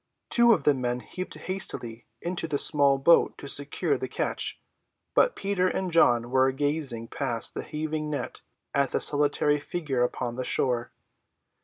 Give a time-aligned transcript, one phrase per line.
[0.31, 4.59] Two of the men leaped hastily into the small boat to secure the catch,
[5.13, 8.41] but Peter and John were gazing past the heaving net
[8.73, 10.91] at that solitary figure upon the shore.